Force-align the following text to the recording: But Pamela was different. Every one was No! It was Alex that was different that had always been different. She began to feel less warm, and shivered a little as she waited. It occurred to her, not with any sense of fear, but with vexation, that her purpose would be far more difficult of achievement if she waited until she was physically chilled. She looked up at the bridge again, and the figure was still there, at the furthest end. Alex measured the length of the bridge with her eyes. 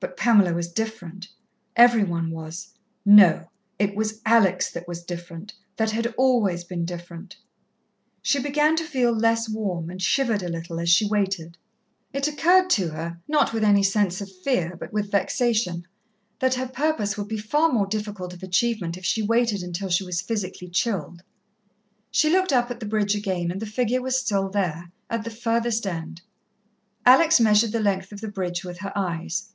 But 0.00 0.16
Pamela 0.16 0.54
was 0.54 0.68
different. 0.70 1.26
Every 1.74 2.04
one 2.04 2.30
was 2.30 2.68
No! 3.04 3.50
It 3.80 3.96
was 3.96 4.20
Alex 4.24 4.70
that 4.70 4.86
was 4.86 5.02
different 5.02 5.54
that 5.76 5.90
had 5.90 6.14
always 6.16 6.62
been 6.62 6.84
different. 6.84 7.36
She 8.22 8.38
began 8.38 8.76
to 8.76 8.84
feel 8.84 9.10
less 9.12 9.48
warm, 9.48 9.90
and 9.90 10.00
shivered 10.00 10.40
a 10.40 10.48
little 10.48 10.78
as 10.78 10.88
she 10.88 11.04
waited. 11.04 11.58
It 12.12 12.28
occurred 12.28 12.70
to 12.70 12.90
her, 12.90 13.20
not 13.26 13.52
with 13.52 13.64
any 13.64 13.82
sense 13.82 14.20
of 14.20 14.30
fear, 14.30 14.76
but 14.78 14.92
with 14.92 15.10
vexation, 15.10 15.84
that 16.38 16.54
her 16.54 16.68
purpose 16.68 17.18
would 17.18 17.26
be 17.28 17.36
far 17.38 17.68
more 17.72 17.86
difficult 17.86 18.32
of 18.32 18.44
achievement 18.44 18.96
if 18.96 19.04
she 19.04 19.20
waited 19.20 19.64
until 19.64 19.88
she 19.90 20.04
was 20.04 20.20
physically 20.20 20.68
chilled. 20.68 21.24
She 22.12 22.30
looked 22.30 22.52
up 22.52 22.70
at 22.70 22.78
the 22.78 22.86
bridge 22.86 23.16
again, 23.16 23.50
and 23.50 23.60
the 23.60 23.66
figure 23.66 24.00
was 24.00 24.16
still 24.16 24.48
there, 24.48 24.92
at 25.10 25.24
the 25.24 25.30
furthest 25.30 25.88
end. 25.88 26.20
Alex 27.04 27.40
measured 27.40 27.72
the 27.72 27.80
length 27.82 28.12
of 28.12 28.20
the 28.20 28.28
bridge 28.30 28.62
with 28.64 28.78
her 28.78 28.92
eyes. 28.96 29.50